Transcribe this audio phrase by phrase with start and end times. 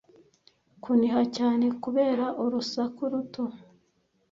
[0.83, 3.43] kuniha cyane kubera urusaku ruto